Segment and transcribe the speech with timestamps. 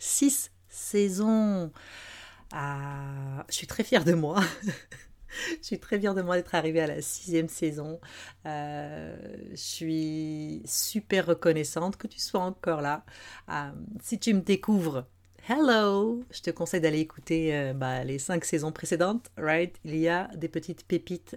[0.00, 1.70] six saisons.
[2.52, 4.40] Ah, je suis très fière de moi.
[5.60, 8.00] je suis très fière de moi d'être arrivée à la sixième saison.
[8.46, 9.16] Euh,
[9.50, 13.04] je suis super reconnaissante que tu sois encore là.
[13.50, 13.70] Euh,
[14.02, 15.06] si tu me découvres,
[15.48, 19.76] hello Je te conseille d'aller écouter euh, bah, les cinq saisons précédentes, right?
[19.84, 21.36] Il y a des petites pépites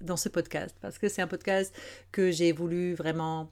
[0.00, 1.74] dans ce podcast parce que c'est un podcast
[2.10, 3.50] que j'ai voulu vraiment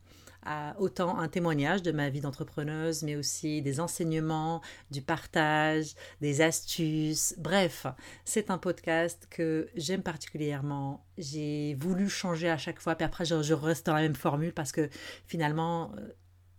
[0.79, 7.35] autant un témoignage de ma vie d'entrepreneuse, mais aussi des enseignements, du partage, des astuces.
[7.39, 7.87] Bref,
[8.24, 11.05] c'est un podcast que j'aime particulièrement.
[11.18, 14.73] J'ai voulu changer à chaque fois, puis après je, reste dans la même formule parce
[14.73, 14.88] que
[15.27, 16.09] finalement, euh,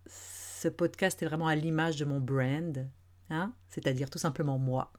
[0.07, 2.87] ce podcast est vraiment à l'image de mon brand,
[3.29, 3.53] hein?
[3.69, 4.91] c'est-à-dire tout simplement moi.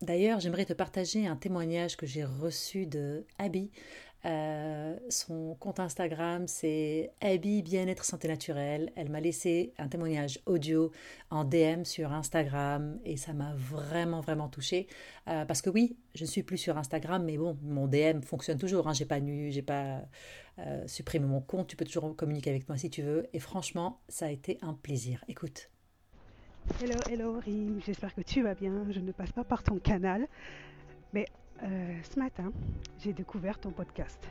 [0.00, 3.72] D'ailleurs, j'aimerais te partager un témoignage que j'ai reçu de Abby
[4.24, 8.90] euh, son compte Instagram, c'est Abby Bien-être Santé Naturelle.
[8.96, 10.90] Elle m'a laissé un témoignage audio
[11.30, 14.88] en DM sur Instagram et ça m'a vraiment, vraiment touchée.
[15.28, 18.58] Euh, parce que oui, je ne suis plus sur Instagram, mais bon, mon DM fonctionne
[18.58, 18.88] toujours.
[18.88, 18.92] Hein.
[18.92, 20.02] J'ai pas nu, j'ai pas
[20.58, 21.68] euh, supprimé mon compte.
[21.68, 23.28] Tu peux toujours communiquer avec moi si tu veux.
[23.32, 25.24] Et franchement, ça a été un plaisir.
[25.28, 25.70] Écoute.
[26.82, 28.84] Hello, hello Rim, j'espère que tu vas bien.
[28.90, 30.28] Je ne passe pas par ton canal,
[31.14, 31.26] mais
[31.62, 32.52] euh, ce matin,
[32.98, 34.28] j'ai découvert ton podcast.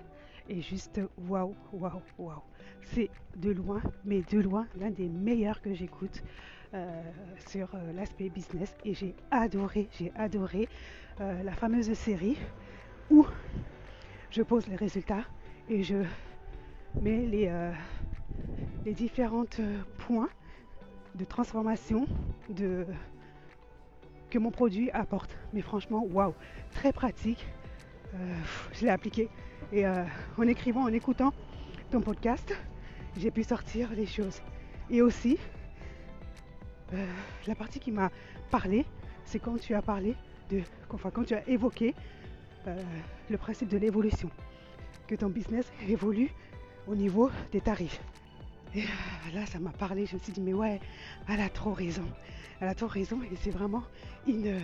[0.49, 2.41] Et juste, waouh, waouh, waouh.
[2.83, 6.23] C'est de loin, mais de loin, l'un des meilleurs que j'écoute
[6.73, 7.01] euh,
[7.47, 8.73] sur euh, l'aspect business.
[8.85, 10.69] Et j'ai adoré, j'ai adoré
[11.19, 12.37] la fameuse série
[13.09, 13.25] où
[14.29, 15.23] je pose les résultats
[15.67, 15.95] et je
[17.01, 17.51] mets les,
[18.85, 19.47] les différents
[19.97, 20.29] points
[21.15, 22.05] de transformation,
[22.49, 22.85] de
[24.29, 25.37] que mon produit apporte.
[25.53, 26.33] Mais franchement, waouh,
[26.73, 27.45] très pratique.
[28.13, 28.17] Euh,
[28.73, 29.29] je l'ai appliqué.
[29.71, 30.03] Et euh,
[30.37, 31.33] en écrivant, en écoutant
[31.91, 32.55] ton podcast,
[33.17, 34.41] j'ai pu sortir les choses.
[34.89, 35.37] Et aussi,
[36.93, 37.05] euh,
[37.47, 38.11] la partie qui m'a
[38.49, 38.85] parlé,
[39.25, 40.15] c'est quand tu as parlé
[40.49, 41.93] de, quand tu as évoqué
[43.29, 44.29] le principe de l'évolution,
[45.07, 46.33] que ton business évolue
[46.85, 48.01] au niveau des tarifs.
[48.75, 48.83] Et
[49.33, 50.05] là, ça m'a parlé.
[50.05, 50.79] Je me suis dit, mais ouais,
[51.29, 52.05] elle a trop raison.
[52.59, 53.21] Elle a trop raison.
[53.23, 53.83] Et c'est vraiment
[54.27, 54.61] une,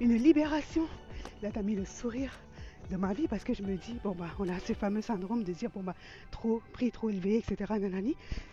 [0.00, 0.86] libération.
[1.42, 2.32] Là, t'as mis le sourire
[2.90, 5.44] de ma vie parce que je me dis, bon, bah, on a ce fameux syndrome
[5.44, 5.94] de dire, bon, bah,
[6.30, 7.74] trop, prix trop élevé, etc.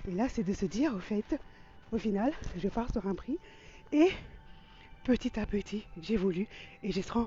[0.07, 1.39] Et là, c'est de se dire, au fait,
[1.91, 3.39] au final, je pars sur un prix
[3.91, 4.09] et
[5.03, 6.47] petit à petit, j'évolue
[6.83, 7.21] et je serai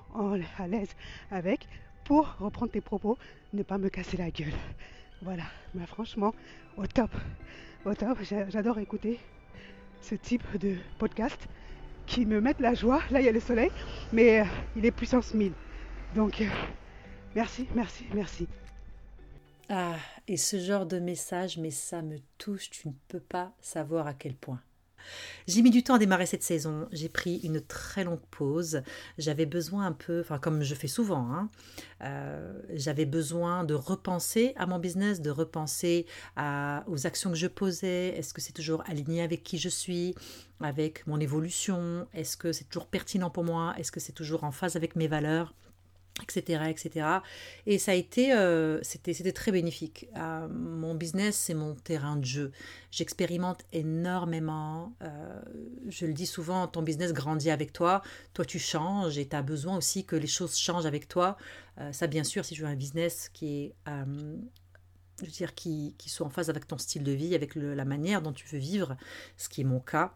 [0.59, 0.91] à l'aise
[1.31, 1.67] avec
[2.05, 3.17] pour reprendre tes propos,
[3.55, 4.53] ne pas me casser la gueule.
[5.23, 5.45] Voilà,
[5.75, 6.35] mais franchement,
[6.77, 7.11] au top,
[7.85, 9.21] au top, j'adore écouter
[10.01, 11.47] ce type de podcast
[12.07, 13.03] qui me mettent la joie.
[13.11, 13.71] Là, il y a le soleil,
[14.13, 14.45] mais euh,
[14.77, 15.53] il est puissance 1000.
[16.15, 16.47] Donc, euh,
[17.35, 18.49] merci, merci, merci.
[19.69, 24.07] Ah, et ce genre de message, mais ça me touche, tu ne peux pas savoir
[24.07, 24.61] à quel point.
[25.47, 26.89] J'ai mis du temps à démarrer cette saison.
[26.93, 28.83] J'ai pris une très longue pause.
[29.19, 31.51] J'avais besoin un peu, enfin comme je fais souvent, hein,
[32.03, 36.07] euh, j'avais besoin de repenser à mon business, de repenser
[36.37, 38.09] aux actions que je posais.
[38.19, 40.15] Est-ce que c'est toujours aligné avec qui je suis,
[40.61, 42.07] avec mon évolution?
[42.15, 43.75] Est-ce que c'est toujours pertinent pour moi?
[43.79, 45.55] Est-ce que c'est toujours en phase avec mes valeurs?
[46.23, 47.07] Etc., etc.
[47.67, 50.09] Et ça a été, euh, c'était, c'était très bénéfique.
[50.17, 52.53] Euh, mon business, c'est mon terrain de jeu.
[52.91, 54.95] J'expérimente énormément.
[55.03, 55.41] Euh,
[55.89, 58.03] je le dis souvent, ton business grandit avec toi.
[58.35, 61.37] Toi, tu changes et tu as besoin aussi que les choses changent avec toi.
[61.93, 63.75] ça, bien sûr, si tu veux un business qui est
[65.21, 67.85] je veux dire, qui, qui soit en phase avec ton style de vie, avec la
[67.85, 68.97] manière dont tu veux vivre,
[69.37, 70.15] ce qui est mon cas.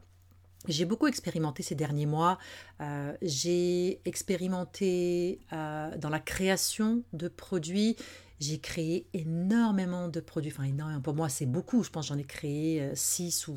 [0.66, 2.38] J'ai beaucoup expérimenté ces derniers mois.
[2.80, 7.96] Euh, j'ai expérimenté euh, dans la création de produits.
[8.40, 10.52] J'ai créé énormément de produits.
[10.52, 11.00] Enfin, énormément.
[11.02, 11.82] Pour moi, c'est beaucoup.
[11.82, 13.52] Je pense j'en ai créé 6 euh,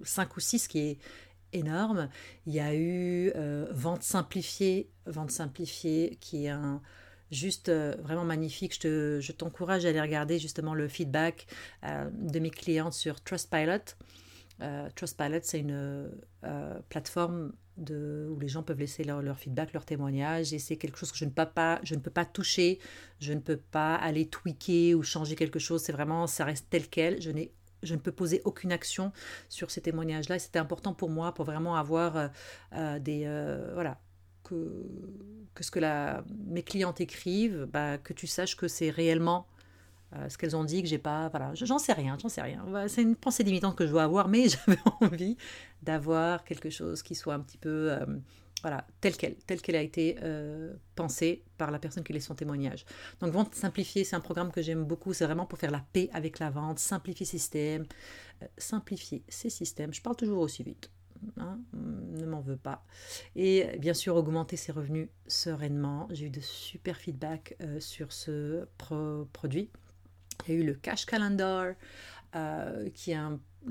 [0.00, 0.98] ou 5 ou 6, qui est
[1.52, 2.08] énorme.
[2.46, 3.32] Il y a eu
[3.70, 4.90] Vente simplifiée.
[5.06, 6.80] Vente simplifiée, qui est un
[7.30, 8.78] juste vraiment magnifique.
[8.82, 11.46] Je t'encourage à aller regarder justement le feedback
[11.82, 13.94] de mes clientes sur Trustpilot.
[14.60, 16.10] Euh, Trustpilot, c'est une
[16.44, 21.12] euh, plateforme où les gens peuvent laisser leur, feedback, leur témoignage, et c'est quelque chose
[21.12, 22.80] que je ne, peux pas, toucher,
[23.20, 26.88] je ne peux pas aller tweaker ou changer quelque chose, c'est vraiment, ça reste tel
[26.88, 29.12] quel, je ne peux poser aucune action
[29.48, 30.36] sur ces témoignages-là.
[30.36, 32.28] Et c'était important pour moi pour vraiment avoir euh,
[32.72, 33.24] euh, des.
[33.74, 34.00] Voilà.
[34.44, 34.86] Que,
[35.60, 35.80] ce que
[36.46, 39.46] mes clientes écrivent, bah, que tu saches que c'est réellement
[40.28, 41.28] ce qu'elles ont dit, que j'ai pas.
[41.28, 42.64] Voilà, j'en sais rien, j'en sais rien.
[42.88, 45.36] C'est une pensée limitante que je dois avoir, mais j'avais envie
[45.82, 47.98] d'avoir quelque chose qui soit un petit peu
[48.62, 52.84] voilà, telle qu'elle, qu'elle a été euh, pensée par la personne qui laisse son témoignage.
[53.20, 55.12] Donc, Vente simplifiée, c'est un programme que j'aime beaucoup.
[55.12, 57.86] C'est vraiment pour faire la paix avec la vente, simplifier ses systèmes,
[58.42, 59.94] euh, simplifier ses systèmes.
[59.94, 60.90] Je parle toujours aussi vite.
[61.36, 62.84] Hein, ne m'en veux pas.
[63.34, 66.06] Et bien sûr, augmenter ses revenus sereinement.
[66.10, 68.66] J'ai eu de super feedback euh, sur ce
[69.32, 69.70] produit.
[70.46, 71.74] Il y a eu le Cash Calendar,
[72.94, 73.14] qui est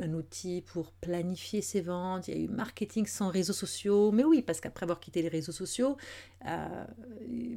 [0.02, 4.24] un outil pour planifier ses ventes, il y a eu marketing sans réseaux sociaux, mais
[4.24, 5.98] oui, parce qu'après avoir quitté les réseaux sociaux,
[6.46, 6.86] euh,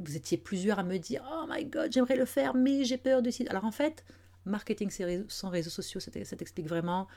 [0.04, 3.22] vous étiez plusieurs à me dire Oh my god, j'aimerais le faire, mais j'ai peur
[3.30, 3.50] site.
[3.50, 4.04] Alors en fait,
[4.44, 4.90] marketing
[5.28, 7.08] sans réseaux sociaux, ça t'explique vraiment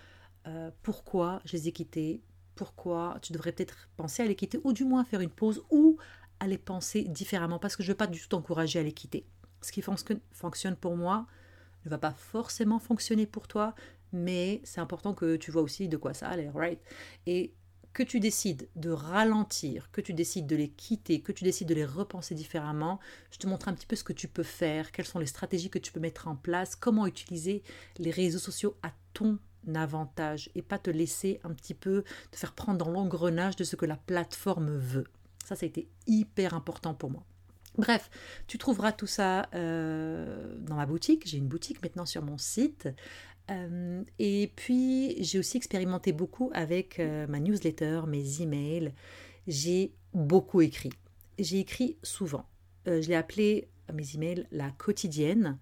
[0.48, 2.22] euh, pourquoi je les ai quittés,
[2.56, 5.98] pourquoi tu devrais peut-être penser à les quitter, ou du moins faire une pause, ou
[6.40, 8.92] à les penser différemment, parce que je ne veux pas du tout t'encourager à les
[8.92, 9.26] quitter.
[9.62, 11.26] Ce qui fonctionne pour moi
[11.86, 13.76] ne va pas forcément fonctionner pour toi,
[14.12, 16.80] mais c'est important que tu vois aussi de quoi ça a l'air, right?
[17.26, 17.54] Et
[17.94, 21.76] que tu décides de ralentir, que tu décides de les quitter, que tu décides de
[21.76, 23.00] les repenser différemment,
[23.32, 25.70] je te montre un petit peu ce que tu peux faire, quelles sont les stratégies
[25.70, 27.62] que tu peux mettre en place, comment utiliser
[28.00, 29.38] les réseaux sociaux à ton
[29.76, 33.76] avantage et pas te laisser un petit peu te faire prendre dans l'engrenage de ce
[33.76, 35.08] que la plateforme veut.
[35.46, 37.24] Ça, ça a été hyper important pour moi.
[37.78, 38.10] Bref,
[38.48, 41.24] tu trouveras tout ça euh, dans ma boutique.
[41.26, 42.90] J'ai une boutique maintenant sur mon site
[43.52, 48.94] euh, et puis, j'ai aussi expérimenté beaucoup avec euh, ma newsletter, mes emails.
[49.48, 50.94] J'ai beaucoup écrit.
[51.40, 52.46] J'ai écrit souvent.
[52.86, 55.58] Je l'ai appelé mes emails la quotidienne,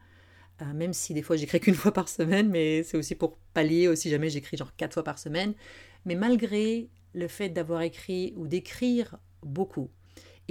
[0.76, 4.10] même si des fois j'écris qu'une fois par semaine, mais c'est aussi pour pallier aussi
[4.10, 5.54] jamais j'écris genre quatre fois par semaine.
[6.06, 9.90] Mais malgré le fait d'avoir écrit ou d'écrire beaucoup,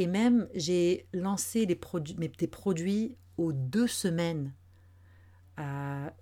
[0.01, 4.55] et même j'ai lancé des produits, des produits aux deux semaines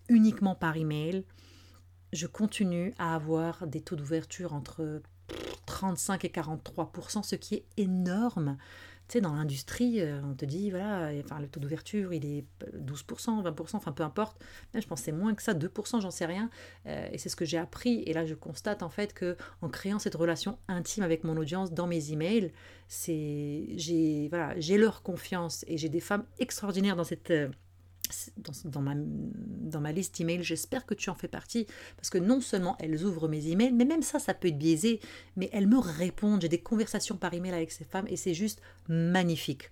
[0.08, 1.24] uniquement par email,
[2.12, 5.00] je continue à avoir des taux d'ouverture entre
[5.66, 8.56] 35 et 43% ce qui est énorme.
[9.08, 12.44] Sais, dans l'industrie, euh, on te dit, voilà, enfin, le taux d'ouverture, il est
[12.76, 14.36] 12% 20% enfin, peu importe.
[14.74, 16.50] je pense c'est moins que ça, 2% j'en sais rien.
[16.86, 18.02] Euh, et c'est ce que j'ai appris.
[18.04, 21.72] Et là, je constate, en fait, que en créant cette relation intime avec mon audience
[21.72, 22.52] dans mes emails,
[22.86, 27.48] c'est, j'ai leur confiance et j'ai des femmes extraordinaires dans cette euh,
[28.64, 31.66] dans, ma, dans ma liste email, j'espère que tu en fais partie,
[31.96, 35.00] parce que non seulement elles ouvrent mes emails, mais même ça, ça peut être biaisé,
[35.36, 38.60] mais elles me répondent, j'ai des conversations par email avec ces femmes, et c'est juste
[38.88, 39.70] magnifique.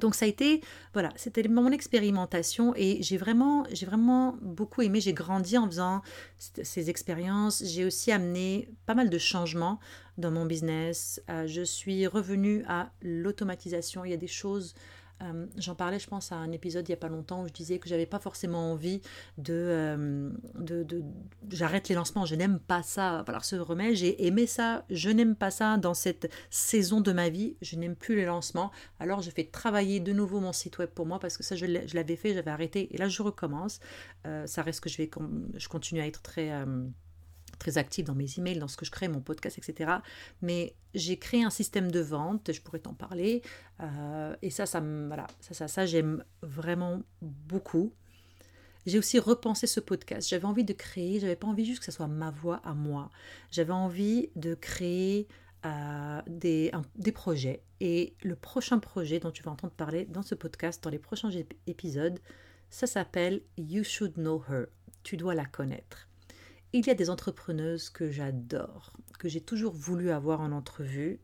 [0.00, 0.60] Donc ça a été,
[0.92, 5.00] voilà, c'était mon expérimentation et j'ai vraiment, j'ai vraiment beaucoup aimé.
[5.00, 6.02] J'ai grandi en faisant
[6.38, 7.62] ces expériences.
[7.64, 9.78] J'ai aussi amené pas mal de changements
[10.18, 11.22] dans mon business.
[11.30, 14.04] Euh, je suis revenue à l'automatisation.
[14.04, 14.74] Il y a des choses
[15.22, 17.52] euh, j'en parlais, je pense, à un épisode il n'y a pas longtemps où je
[17.52, 19.00] disais que j'avais pas forcément envie
[19.38, 19.54] de.
[19.54, 20.30] Euh,
[21.50, 23.24] J'arrête les lancements, je n'aime pas ça.
[23.26, 27.28] Alors, ce remède, j'ai aimé ça, je n'aime pas ça dans cette saison de ma
[27.28, 28.70] vie, je n'aime plus les lancements.
[28.98, 31.66] Alors, je fais travailler de nouveau mon site web pour moi parce que ça, je
[31.66, 33.80] l'avais fait, j'avais arrêté et là, je recommence.
[34.26, 34.88] Euh, ça reste que.
[34.88, 36.50] Je continue à être très
[37.58, 39.92] très active dans mes emails, dans ce que je crée, mon podcast, etc.
[40.42, 43.42] Mais j'ai créé un système de vente, je pourrais t'en parler,
[43.80, 47.92] euh, et ça, ça, voilà, ça, ça, ça j'aime vraiment beaucoup.
[48.86, 50.28] J'ai aussi repensé ce podcast.
[50.28, 53.10] J'avais envie de créer, j'avais pas envie juste que ce soit ma voix à moi.
[53.50, 55.26] J'avais envie de créer
[55.64, 57.62] euh, des, des projets.
[57.80, 61.30] Et le prochain projet dont tu vas entendre parler dans ce podcast, dans les prochains
[61.66, 62.18] épisodes,
[62.68, 64.66] ça s'appelle You Should Know Her.
[65.02, 66.08] Tu dois la connaître.
[66.76, 71.20] Il y a des entrepreneuses que j'adore, que j'ai toujours voulu avoir en entrevue,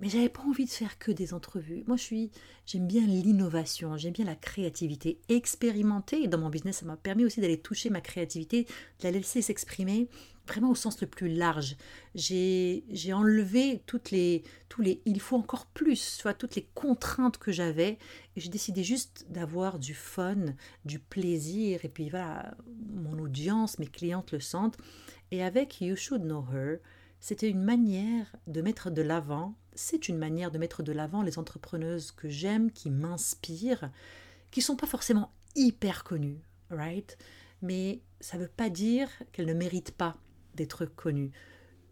[0.00, 1.84] mais j'avais pas envie de faire que des entrevues.
[1.86, 2.30] Moi, je suis,
[2.66, 6.26] j'aime bien l'innovation, j'aime bien la créativité, expérimenter.
[6.26, 10.08] Dans mon business, ça m'a permis aussi d'aller toucher ma créativité, de la laisser s'exprimer
[10.50, 11.76] vraiment au sens le plus large.
[12.14, 17.52] J'ai enlevé toutes les, tous les il faut encore plus, soit toutes les contraintes que
[17.52, 17.98] j'avais,
[18.36, 20.46] et j'ai décidé juste d'avoir du fun,
[20.84, 22.56] du plaisir, et puis voilà,
[22.92, 24.76] mon audience, mes clientes le sentent.
[25.30, 26.78] Et avec You Should Know Her,
[27.20, 31.38] c'était une manière de mettre de l'avant, c'est une manière de mettre de l'avant les
[31.38, 33.90] entrepreneuses que j'aime, qui m'inspirent,
[34.50, 37.16] qui sont pas forcément hyper connues, right?
[37.62, 40.16] Mais ça ne veut pas dire qu'elles ne méritent pas
[40.54, 41.32] d'être connues.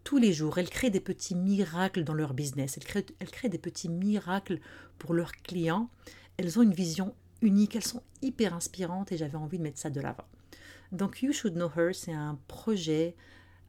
[0.03, 3.89] Tous les jours, elles créent des petits miracles dans leur business, elles créent, des petits
[3.89, 4.59] miracles
[4.97, 5.89] pour leurs clients.
[6.37, 9.89] Elles ont une vision unique, elles sont hyper inspirantes et j'avais envie de mettre ça
[9.89, 10.25] de l'avant.
[10.91, 13.15] Donc You Should Know Her, c'est un projet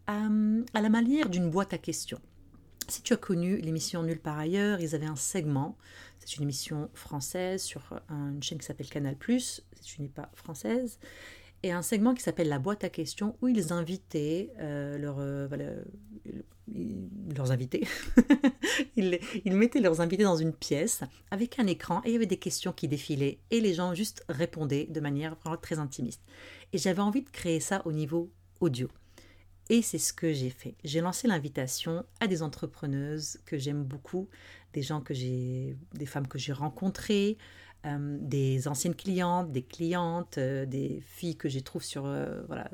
[0.08, 2.20] euh, à, la manière d'une boîte à questions.
[2.90, 5.78] Si tu as connu l'émission Nulle par ailleurs, ils avaient un segment,
[6.18, 10.98] c'est une émission française sur une chaîne qui s'appelle Canal +, tu n'es pas française,
[11.62, 15.84] et un segment qui s'appelle La boîte à questions où ils invitaient euh, euh,
[17.36, 17.86] leurs invités.
[18.96, 22.26] ils, ils, mettaient leurs invités dans une pièce avec un écran et il y avait
[22.26, 26.22] des questions qui défilaient et les gens juste répondaient de manière vraiment très intimiste.
[26.72, 28.88] Et j'avais envie de créer ça au niveau audio.
[29.70, 30.74] Et c'est ce que j'ai fait.
[30.82, 34.28] J'ai lancé l'invitation à des entrepreneuses que j'aime beaucoup,
[34.72, 37.38] des gens que j'ai, des femmes que j'ai rencontrées,
[37.86, 42.68] euh, des anciennes clientes, des clientes, euh, des filles que j'ai trouvées sur euh, voilà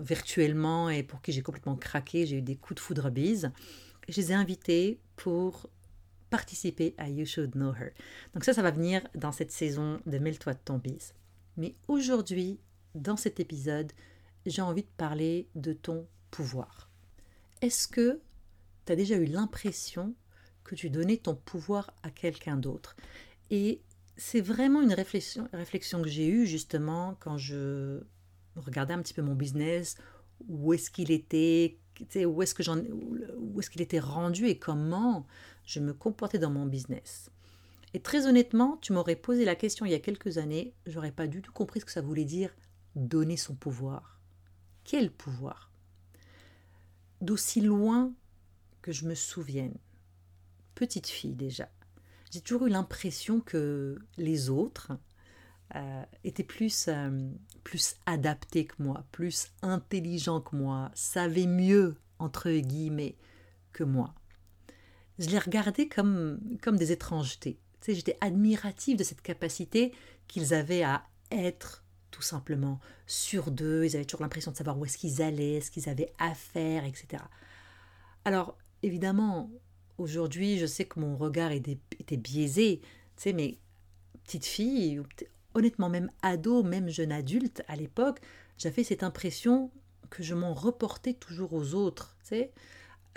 [0.00, 2.24] virtuellement et pour qui j'ai complètement craqué.
[2.24, 3.52] J'ai eu des coups de foudre bise.
[4.08, 5.68] Je les ai invitées pour
[6.30, 7.90] participer à You Should Know Her.
[8.32, 11.12] Donc ça, ça va venir dans cette saison de Mêle-toi de ton bise.
[11.58, 12.58] Mais aujourd'hui,
[12.94, 13.92] dans cet épisode,
[14.46, 16.06] j'ai envie de parler de ton
[17.60, 18.20] Est-ce que
[18.86, 20.14] tu as déjà eu l'impression
[20.64, 22.96] que tu donnais ton pouvoir à quelqu'un d'autre?
[23.50, 23.80] Et
[24.16, 28.00] c'est vraiment une réflexion, réflexion que j'ai eue justement quand je
[28.56, 29.96] regardais un petit peu mon business,
[30.48, 31.78] où est-ce qu'il était,
[32.26, 35.26] où est-ce que j'en, où est-ce qu'il était rendu et comment
[35.64, 37.30] je me comportais dans mon business.
[37.94, 41.26] Et très honnêtement, tu m'aurais posé la question il y a quelques années, j'aurais pas
[41.26, 42.54] du tout compris ce que ça voulait dire
[42.94, 44.20] donner son pouvoir.
[44.84, 45.71] Quel pouvoir?
[47.22, 48.12] D'aussi loin
[48.82, 49.78] que je me souvienne,
[50.74, 51.70] petite fille déjà,
[52.32, 54.90] j'ai toujours eu l'impression que les autres
[55.76, 57.30] euh, étaient plus, euh,
[57.62, 63.14] plus adaptés que moi, plus intelligents que moi, savaient mieux, entre guillemets,
[63.72, 64.16] que moi.
[65.20, 67.60] Je les regardais comme, comme des étrangetés.
[67.82, 69.92] Tu J'étais admirative de cette capacité
[70.26, 72.78] qu'ils avaient à être tout simplement,
[73.08, 73.84] sur d'eux.
[73.84, 76.84] Ils avaient toujours l'impression de savoir où est-ce qu'ils allaient, ce qu'ils avaient à faire,
[76.84, 77.24] etc.
[78.24, 79.50] Alors, évidemment,
[79.98, 81.78] aujourd'hui, je sais que mon regard était,
[82.16, 83.58] biaisé, tu sais, mais
[84.24, 85.02] petite fille,
[85.54, 88.20] honnêtement, même ado, même jeune adulte, à l'époque,
[88.58, 89.72] j'avais cette impression
[90.10, 92.52] que je m'en reportais toujours aux autres, tu sais.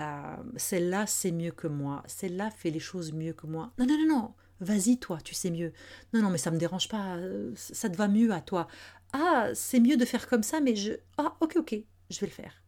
[0.01, 2.03] Euh, celle-là, c'est mieux que moi.
[2.05, 3.71] Celle-là fait les choses mieux que moi.
[3.77, 4.33] Non, non, non, non.
[4.61, 5.73] Vas-y, toi, tu sais mieux.
[6.13, 7.17] Non, non, mais ça me dérange pas.
[7.17, 8.67] Euh, ça te va mieux à toi.
[9.13, 10.93] Ah, c'est mieux de faire comme ça, mais je.
[11.17, 11.75] Ah, ok, ok,
[12.09, 12.63] je vais le faire.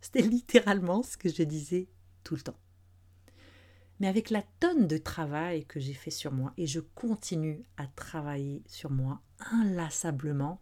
[0.00, 1.88] C'était littéralement ce que je disais
[2.24, 2.58] tout le temps.
[4.00, 7.86] Mais avec la tonne de travail que j'ai fait sur moi, et je continue à
[7.86, 9.20] travailler sur moi
[9.52, 10.60] inlassablement,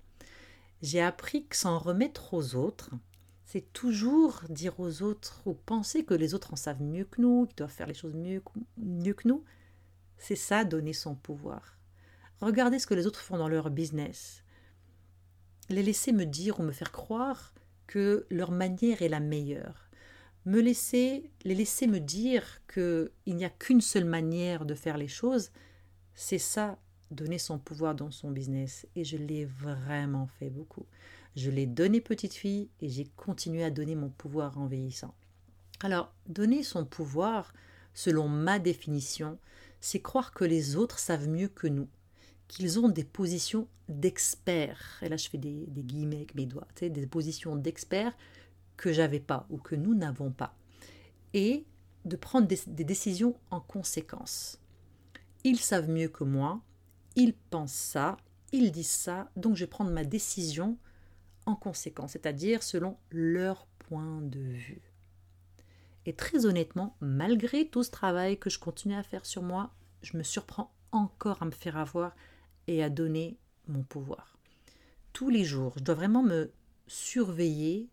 [0.83, 2.91] j'ai appris que s'en remettre aux autres,
[3.45, 7.47] c'est toujours dire aux autres ou penser que les autres en savent mieux que nous,
[7.47, 8.43] qu'ils doivent faire les choses mieux,
[8.77, 9.45] mieux que nous,
[10.23, 11.77] c'est ça, donner son pouvoir.
[12.41, 14.45] Regardez ce que les autres font dans leur business.
[15.69, 17.53] Les laisser me dire ou me faire croire
[17.89, 19.91] que leur manière est la meilleure.
[20.45, 25.09] Me laisser, les laisser me dire qu'il n'y a qu'une seule manière de faire les
[25.09, 25.51] choses,
[26.15, 26.79] c'est ça,
[27.11, 28.87] donner son pouvoir dans son business.
[28.95, 30.87] Et je l'ai vraiment fait beaucoup.
[31.35, 35.17] Je l'ai donné petite fille et j'ai continué à donner mon pouvoir en vieillissant.
[35.81, 37.53] Alors, donner son pouvoir,
[37.93, 39.41] selon ma définition,
[39.83, 41.89] c'est croire que les autres savent mieux que nous,
[42.47, 45.01] qu'ils ont des positions d'experts.
[45.03, 48.17] Et là, je fais des, guillemets avec mes doigts, des positions d'experts
[48.77, 50.55] que j'avais pas ou que nous n'avons pas.
[51.35, 51.67] Et
[52.05, 54.61] de prendre des, des décisions en conséquence.
[55.43, 56.63] Ils savent mieux que moi,
[57.17, 58.17] ils pensent ça,
[58.53, 60.79] ils disent ça, donc je vais prendre ma décision
[61.45, 64.92] en conséquence, c'est-à-dire selon leur point de vue.
[66.07, 70.17] Et très honnêtement, malgré tout ce travail que je continue à faire sur moi, je
[70.17, 72.15] me surprends encore à me faire avoir
[72.67, 74.39] et à donner mon pouvoir.
[75.13, 76.51] Tous les jours, je dois vraiment me
[76.87, 77.89] surveiller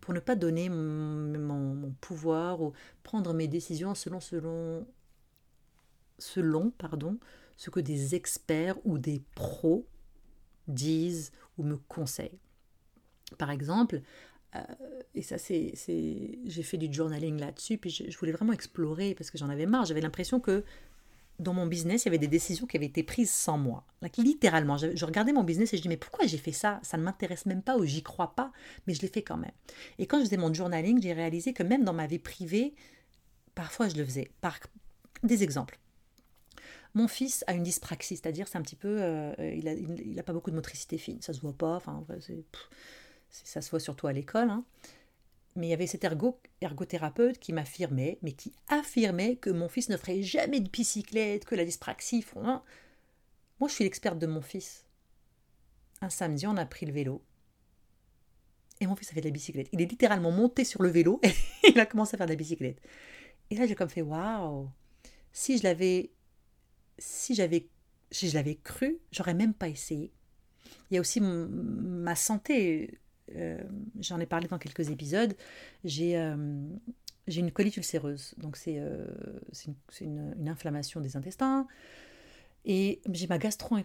[0.00, 4.86] pour ne pas donner mon, pouvoir ou prendre mes décisions selon,
[6.18, 9.86] ce que des experts ou des pros
[10.68, 12.38] disent ou me conseillent.
[13.38, 14.00] Par exemple,
[14.56, 14.60] euh,
[15.14, 15.72] et ça, c'est,
[16.44, 19.84] j'ai fait du journaling là-dessus, puis je, voulais vraiment explorer parce que j'en avais marre.
[19.84, 20.64] J'avais l'impression que
[21.38, 23.84] dans mon business, il y avait des décisions qui avaient été prises sans moi.
[24.18, 26.80] littéralement, je, regardais mon business et je dis mais pourquoi j'ai fait ça?
[26.82, 28.52] Ça ne m'intéresse même pas ou j'y crois pas,
[28.86, 29.52] mais je l'ai fait quand même.
[29.98, 32.74] Et quand je faisais mon journaling, j'ai réalisé que même dans ma vie privée,
[33.54, 34.30] parfois je le faisais.
[34.40, 34.58] Par
[35.22, 35.78] des exemples.
[36.94, 40.32] Mon fils a une dyspraxie, c'est-à-dire c'est un petit peu, euh, il, a, il, pas
[40.32, 41.76] beaucoup de motricité fine, ça se voit pas.
[41.76, 42.44] Enfin, c'est
[43.30, 44.64] ça se voit surtout à l'école, hein.
[45.56, 49.88] mais il y avait cet ergo, ergothérapeute qui m'affirmait, mais qui affirmait que mon fils
[49.88, 52.24] ne ferait jamais de bicyclette, que la dyspraxie.
[52.36, 52.62] Hein.
[53.60, 54.84] Moi, je suis l'experte de mon fils.
[56.00, 57.22] Un samedi, on a pris le vélo.
[58.80, 59.68] Et mon fils a fait de la bicyclette.
[59.72, 61.32] Il est littéralement monté sur le vélo et
[61.68, 62.80] il a commencé à faire de la bicyclette.
[63.50, 64.68] Et là, j'ai comme fait waouh
[65.32, 66.10] Si je l'avais.
[66.98, 67.68] Si j'avais.
[68.10, 70.10] Si je l'avais cru, j'aurais même pas essayé.
[70.90, 72.98] Il y a aussi ma santé.
[73.36, 73.58] Euh,
[74.00, 75.34] j'en ai parlé dans quelques épisodes.
[75.84, 76.36] J'ai euh,
[77.26, 78.34] une colite ulcéreuse.
[78.38, 79.06] Donc, c'est euh,
[80.00, 81.66] une, une, inflammation des intestins.
[82.64, 83.76] Et j'ai ma, gastro,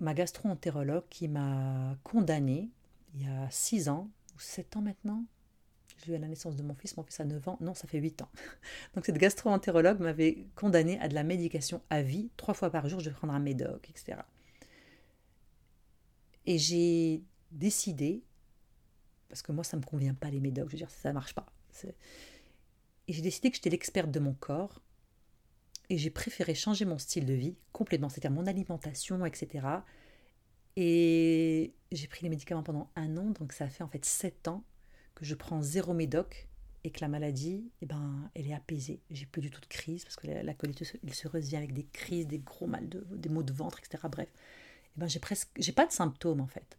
[0.00, 2.70] ma gastro-entérologue qui m'a condamnée
[3.14, 5.24] il y a 6 ans, ou 7 ans maintenant.
[6.04, 7.88] J'ai eu à la naissance de mon fils, mon fils a 9 ans, non, ça
[7.88, 8.28] fait 8 ans.
[8.94, 13.00] Donc cette gastro-entérologue m'avait condamnée à de la médication à vie, trois fois par jour,
[13.00, 14.18] je vais prendre un médoc, etc.
[16.44, 18.22] Et j'ai décidé,
[19.28, 21.14] parce que moi ça ne me convient pas les médocs, je veux dire, ça ne
[21.14, 21.46] marche pas.
[23.08, 24.80] Et j'ai décidé que j'étais l'experte de mon corps,
[25.88, 29.66] et j'ai préféré changer mon style de vie complètement, c'est-à-dire mon alimentation, etc.
[30.76, 34.64] Et j'ai pris les médicaments pendant un an, donc ça fait en fait sept ans
[35.14, 36.48] que je prends zéro médoc
[36.84, 39.00] et que la maladie, eh ben, elle est apaisée.
[39.10, 41.86] J'ai plus du tout de crise parce que la, la colite ulcéreuse vient avec des
[41.86, 44.04] crises, des gros mal de, des maux de ventre, etc.
[44.10, 46.76] Bref, eh ben, j'ai presque, j'ai pas de symptômes en fait.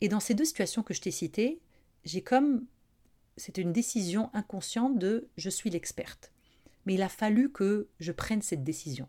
[0.00, 1.60] Et dans ces deux situations que je t'ai citées,
[2.04, 2.66] j'ai comme,
[3.36, 6.32] c'est une décision inconsciente de je suis l'experte.
[6.84, 9.08] Mais il a fallu que je prenne cette décision.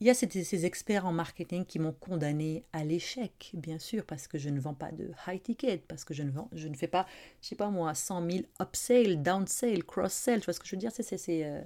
[0.00, 4.28] Il y a ces, experts en marketing qui m'ont condamné à l'échec, bien sûr, parce
[4.28, 6.76] que je ne vends pas de high ticket, parce que je ne, vends, je ne
[6.76, 7.06] fais pas,
[7.40, 10.40] je sais pas moi, 100 000 upsell, downsell, cross-sell.
[10.40, 11.58] Tu vois ce que je veux dire C'est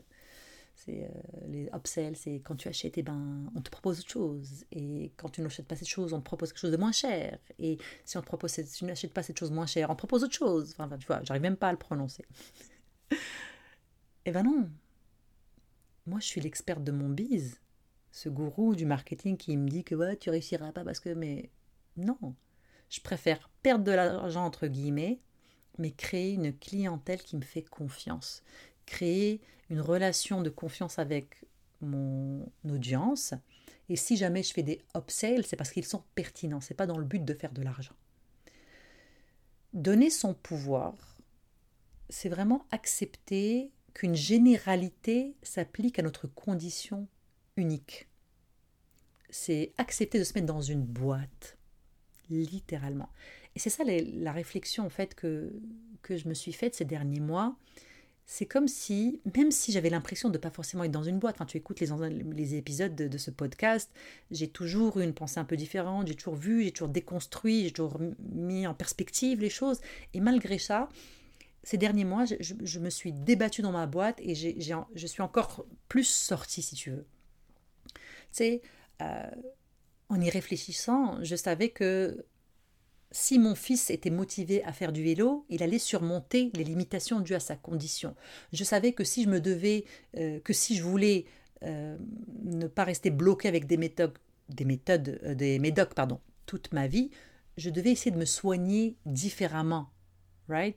[0.75, 1.09] c'est euh,
[1.49, 4.65] les upsells, c'est quand tu achètes, eh ben, on te propose autre chose.
[4.73, 7.39] Et quand tu n'achètes pas cette chose, on te propose quelque chose de moins cher.
[7.59, 9.99] Et si on te propose, si tu n'achètes pas cette chose moins chère, on te
[9.99, 10.75] propose autre chose.
[10.79, 12.25] Enfin, tu vois, j'arrive même pas à le prononcer.
[14.25, 14.71] eh ben non.
[16.07, 17.61] Moi, je suis l'experte de mon bise
[18.13, 21.51] ce gourou du marketing qui me dit que ouais, tu réussiras pas parce que mais
[21.97, 22.35] non,
[22.89, 25.21] je préfère perdre de l'argent entre guillemets,
[25.79, 28.43] mais créer une clientèle qui me fait confiance,
[28.91, 31.45] créer une relation de confiance avec
[31.81, 33.35] mon audience.
[33.89, 36.99] Et si jamais je fais des upsells, c'est parce qu'ils sont pertinents, c'est pas dans
[36.99, 37.95] le but de faire de l'argent.
[39.73, 41.17] Donner son pouvoir,
[42.09, 47.07] c'est vraiment accepter qu'une généralité s'applique à notre condition
[47.57, 48.09] unique.
[49.31, 51.57] C'est accepter de se mettre dans une boîte,
[52.29, 53.09] littéralement.
[53.55, 55.53] Et c'est ça la réflexion en fait que,
[56.03, 57.57] que je me suis faite ces derniers mois.
[58.33, 61.35] C'est comme si, même si j'avais l'impression de ne pas forcément être dans une boîte,
[61.35, 63.91] enfin tu écoutes les, épisodes de, ce podcast,
[64.31, 67.73] j'ai toujours eu une pensée un peu différente, j'ai toujours vu, j'ai toujours déconstruit, j'ai
[67.73, 67.99] toujours
[68.33, 69.81] mis en perspective les choses.
[70.15, 70.89] Et malgré ça,
[71.65, 76.05] ces derniers mois, je, me suis débattue dans ma boîte et je suis encore plus
[76.05, 77.07] sortie, si tu veux.
[78.33, 78.61] Tu
[79.03, 79.31] euh,
[80.09, 82.25] en y réfléchissant, je savais que
[83.13, 87.35] si mon fils était motivé à faire du vélo, il allait surmonter les limitations dues
[87.35, 88.15] à sa condition.
[88.53, 89.85] Je savais que si je me devais,
[90.17, 91.25] euh, que si je voulais
[91.65, 91.97] euh,
[92.45, 94.17] ne pas rester bloqué avec des méthodes,
[94.49, 97.11] des méthodes, des médocs, pardon, toute ma vie,
[97.57, 99.91] je devais essayer de me soigner différemment,
[100.49, 100.77] right?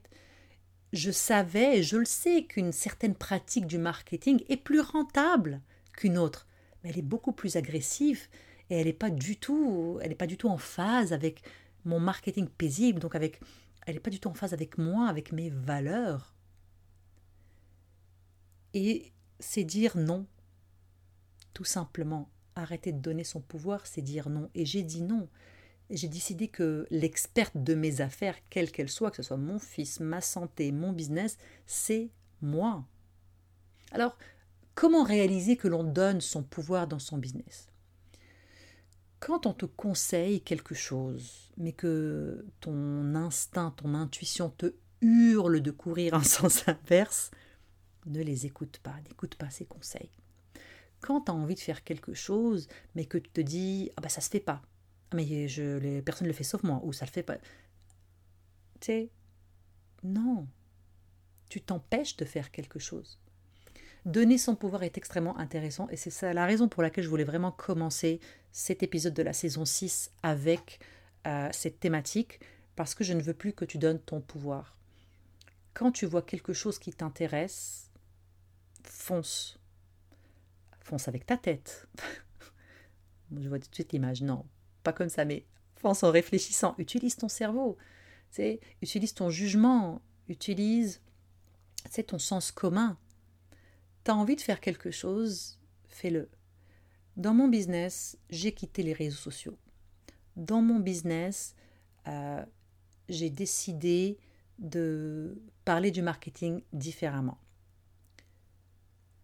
[0.92, 5.62] Je savais, je le sais, qu'une certaine pratique du marketing est plus rentable
[5.96, 6.48] qu'une autre
[6.84, 8.28] mais elle est beaucoup plus agressive
[8.70, 11.42] et elle n'est pas du tout, elle est pas du tout en phase avec
[11.86, 13.40] mon marketing paisible, donc avec,
[13.86, 16.36] elle n'est pas du tout en phase avec moi, avec mes valeurs.
[18.74, 20.26] Et c'est dire non,
[21.54, 22.30] tout simplement.
[22.56, 24.50] Arrêter de donner son pouvoir, c'est dire non.
[24.54, 25.28] Et j'ai dit non.
[25.90, 30.00] J'ai décidé que l'experte de mes affaires, quelle qu'elle soit, que ce soit mon fils,
[30.00, 32.86] ma santé, mon business, c'est moi.
[33.92, 34.18] Alors,
[34.76, 37.68] Comment réaliser que l'on donne son pouvoir dans son business?
[39.26, 45.72] Quand on te conseille quelque chose, mais que ton instinct, ton intuition te hurle de
[45.72, 47.32] courir en sens inverse,
[48.06, 50.12] ne les écoute pas, n'écoute pas ces conseils.
[51.00, 54.10] Quand tu as envie de faire quelque chose, mais que tu te dis ah bah
[54.10, 54.62] ça se fait pas,
[55.12, 57.38] ah, mais je, les, personne ne le fait sauf moi, ou ça le fait pas.
[57.38, 59.10] Tu sais,
[60.04, 60.50] non,
[61.48, 63.22] tu t'empêches de faire quelque chose.
[64.06, 67.24] Donner son pouvoir est extrêmement intéressant et c'est ça la raison pour laquelle je voulais
[67.24, 68.20] vraiment commencer
[68.52, 70.80] cet épisode de la saison 6 avec
[71.26, 72.42] euh, cette thématique
[72.76, 74.76] parce que je ne veux plus que tu donnes ton pouvoir.
[75.74, 77.90] Quand tu vois quelque chose qui t'intéresse,
[78.84, 79.58] fonce.
[80.82, 81.88] Fonce avec ta tête.
[83.40, 84.22] je vois tout de suite l'image.
[84.22, 84.46] Non,
[84.84, 86.76] pas comme ça, mais fonce en réfléchissant.
[86.78, 87.78] Utilise ton cerveau.
[88.82, 90.02] Utilise ton jugement.
[90.28, 91.02] Utilise
[92.06, 92.98] ton sens commun.
[94.04, 96.30] T'as envie de faire quelque chose, fais-le.
[97.16, 99.58] Dans mon business, j'ai quitté les réseaux sociaux.
[100.36, 101.56] Dans mon business,
[102.08, 102.44] euh,
[103.08, 104.18] j'ai décidé
[104.60, 107.38] de parler du marketing différemment.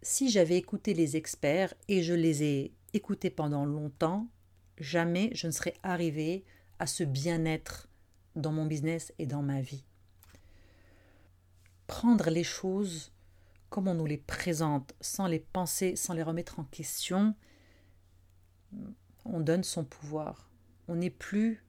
[0.02, 4.28] Si j'avais écouté les experts, et je les ai écoutés pendant longtemps,
[4.78, 6.46] jamais je ne serais arrivée
[6.80, 7.90] à ce bien-être
[8.36, 9.84] dans mon business et dans ma vie.
[11.88, 13.12] Prendre les choses
[13.70, 17.36] comme on nous les présente, sans les penser, sans les remettre en question,
[19.26, 20.50] on donne son pouvoir.
[20.88, 21.64] On n'est plus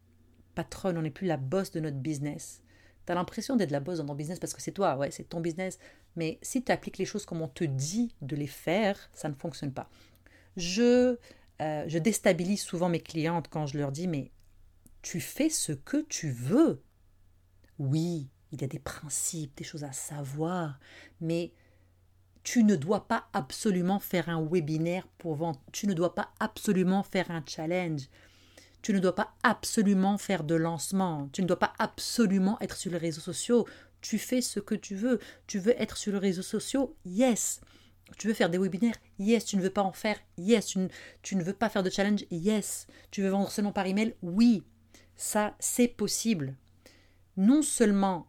[0.55, 2.63] patronne, on n'est plus la boss de notre business.
[3.07, 5.25] Tu as l'impression d'être la boss dans ton business parce que c'est toi, ouais, c'est
[5.25, 5.79] ton business.
[6.17, 9.35] Mais si tu appliques les choses comme on te dit de les faire, ça ne
[9.35, 9.89] fonctionne pas.
[10.57, 11.17] Je,
[11.61, 14.31] euh, je déstabilise souvent mes clientes quand je leur dis mais
[15.03, 16.83] tu fais ce que tu veux.
[17.79, 20.79] Oui, il y a des principes, des choses à savoir,
[21.21, 21.53] mais
[22.42, 27.03] tu ne dois pas absolument faire un webinaire pour vendre, tu ne dois pas absolument
[27.03, 28.09] faire un challenge,
[28.83, 32.90] tu ne dois pas absolument faire de lancement, tu ne dois pas absolument être sur
[32.90, 33.66] les réseaux sociaux,
[34.00, 37.61] tu fais ce que tu veux, tu veux être sur les réseaux sociaux, yes.
[38.18, 38.96] Tu veux faire des webinaires?
[39.18, 39.44] Yes.
[39.44, 40.18] Tu ne veux pas en faire?
[40.37, 40.76] Yes.
[41.22, 42.24] Tu ne, veux pas faire de challenge?
[42.31, 42.87] Yes.
[43.11, 44.14] Tu veux vendre seulement par email?
[44.22, 44.62] Oui.
[45.16, 46.55] Ça, c'est possible.
[47.37, 48.26] Non seulement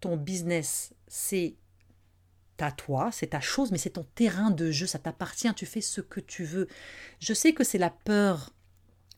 [0.00, 1.54] ton business, c'est
[2.60, 5.80] à toi, c'est ta chose, mais c'est ton terrain de jeu, ça t'appartient, tu fais
[5.80, 6.68] ce que tu veux.
[7.18, 8.54] Je sais que c'est la peur,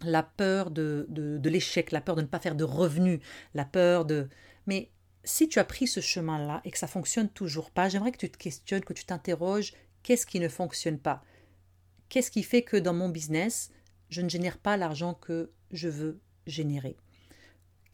[0.03, 3.21] la peur de, de, l'échec, la peur de ne pas faire de revenus,
[3.55, 4.29] la peur de...
[4.67, 4.91] Mais
[5.25, 8.31] si tu as pris ce chemin-là et que ça fonctionne toujours pas, j'aimerais que tu
[8.31, 11.23] te questionnes, que tu t'interroges, qu'est-ce qui ne fonctionne pas?
[12.09, 13.71] Qu'est-ce qui fait que dans mon business,
[14.09, 16.97] je ne génère pas l'argent que je veux générer?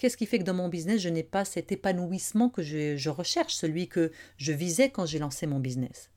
[0.00, 3.52] Qu'est-ce qui fait que dans mon business, je n'ai pas cet épanouissement que je, recherche,
[3.52, 6.08] celui que je visais quand j'ai lancé mon business?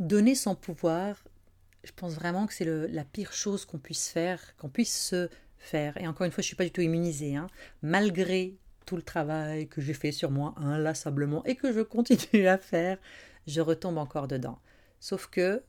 [0.00, 1.24] Donner son pouvoir,
[1.82, 5.96] je pense vraiment que c'est la pire chose qu'on puisse faire, qu'on puisse se faire.
[5.96, 7.36] Et encore une fois, je ne suis pas du tout immunisée.
[7.36, 7.46] Hein.
[7.80, 12.58] Malgré tout le travail que j'ai fait sur moi inlassablement et que je continue à
[12.58, 12.98] faire,
[13.46, 14.58] je retombe encore dedans.
[15.00, 15.64] Sauf que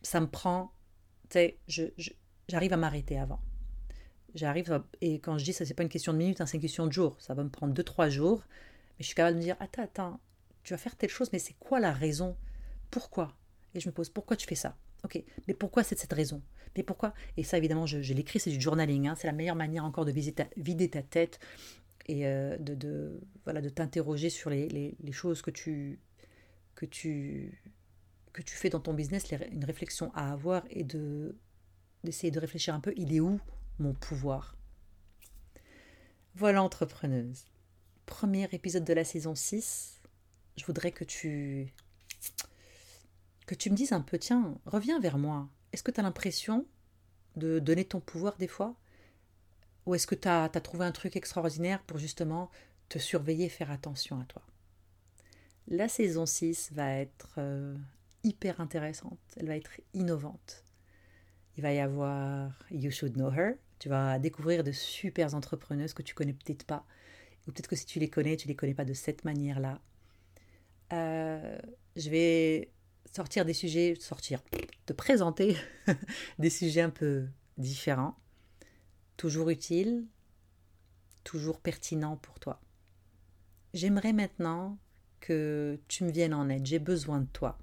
[0.00, 0.72] ça me prend,
[1.28, 1.58] tu sais,
[2.48, 3.42] j'arrive à m'arrêter avant.
[4.34, 6.62] J'arrive, et quand je dis ça, c'est pas une question de minutes, hein, c'est une
[6.62, 7.16] question de jours.
[7.20, 8.44] Ça va me prendre 2-3 jours.
[8.98, 10.20] Mais je suis capable de me dire Attends, attends,
[10.62, 12.36] tu vas faire telle chose, mais c'est quoi la raison?
[12.90, 13.34] Pourquoi?
[13.74, 14.76] Et je me pose Pourquoi tu fais ça?
[15.04, 16.42] Ok, mais pourquoi c'est cette raison?
[16.76, 17.14] Mais pourquoi?
[17.36, 19.08] Et ça, évidemment, je, l'écris, c'est du journaling.
[19.08, 21.40] Hein, c'est la meilleure manière encore de vider ta, vider ta tête
[22.06, 25.98] et euh, de, de, voilà, de t'interroger sur les, les, les, choses que tu,
[26.74, 27.62] que, tu,
[28.32, 31.36] que tu fais dans ton business, une réflexion à avoir et de
[32.02, 33.38] d'essayer de réfléchir un peu il est où?
[33.80, 34.56] Mon pouvoir.
[36.34, 37.46] Voilà entrepreneuse.
[38.06, 40.00] Premier épisode de la saison 6.
[40.56, 41.72] Je voudrais que tu
[43.46, 45.48] que tu me dises un peu tiens, reviens vers moi.
[45.72, 46.66] Est-ce que tu as l'impression
[47.34, 48.76] de donner ton pouvoir des fois?
[49.86, 52.50] Ou est-ce que tu as, trouvé un truc extraordinaire pour justement
[52.88, 54.42] te surveiller et faire attention à toi?
[55.66, 57.76] La saison 6 va être euh,
[58.22, 60.64] hyper intéressante, elle va être innovante.
[61.56, 66.02] Il va y avoir You Should Know Her, tu vas découvrir de super entrepreneuses que
[66.02, 66.86] tu connais peut-être pas.
[67.46, 69.80] Ou peut-être que si tu les connais, tu les connais pas de cette manière-là.
[70.92, 71.58] Euh,
[71.96, 72.70] je vais
[73.10, 74.42] sortir des sujets, sortir,
[74.84, 75.56] te présenter
[76.38, 78.16] des sujets un peu différents,
[79.16, 80.06] toujours utiles,
[81.24, 82.60] toujours pertinents pour toi.
[83.72, 84.78] J'aimerais maintenant
[85.20, 87.58] que tu me viennes en aide, j'ai besoin de toi.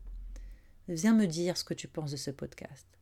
[0.87, 2.96] Viens me dire ce que tu penses de ce podcast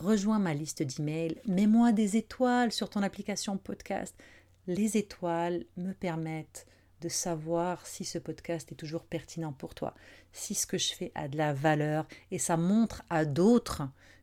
[0.00, 4.14] rejoins ma liste d'emails, mets-moi des étoiles sur ton application podcast.
[4.66, 6.66] Les étoiles me permettent
[7.00, 9.94] de savoir si ce podcast est toujours pertinent pour toi,
[10.32, 13.82] si ce que je fais a de la valeur et ça montre à d'autres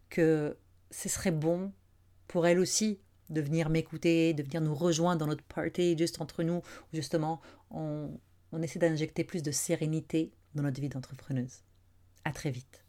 [0.09, 0.57] que
[0.91, 1.71] ce serait bon
[2.27, 6.43] pour elles aussi de venir m'écouter, de venir nous rejoindre dans notre party juste entre
[6.43, 8.19] nous, où justement on,
[8.51, 11.63] on essaie d'injecter plus de sérénité dans notre vie d'entrepreneuse.
[12.23, 12.84] À très vite.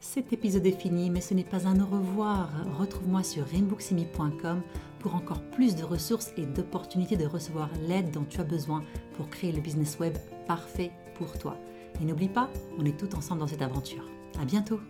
[0.00, 2.50] Cet épisode est fini, mais ce n'est pas un au revoir.
[2.78, 4.62] Retrouve-moi sur rainbooksimi.com
[4.98, 8.84] pour encore plus de ressources et d'opportunités de recevoir l'aide dont tu as besoin
[9.16, 11.56] pour créer le business web parfait pour toi.
[12.00, 14.06] Et n'oublie pas, on est tout ensemble dans cette aventure.
[14.40, 14.80] À bientôt!